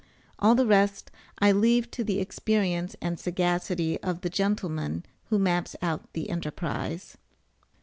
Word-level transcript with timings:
All 0.39 0.55
the 0.55 0.65
rest 0.65 1.11
I 1.37 1.51
leave 1.51 1.91
to 1.91 2.03
the 2.03 2.19
experience 2.19 2.95
and 3.03 3.19
sagacity 3.19 4.01
of 4.01 4.21
the 4.21 4.31
gentleman 4.31 5.05
who 5.25 5.37
maps 5.37 5.75
out 5.79 6.11
the 6.13 6.31
enterprise. 6.31 7.17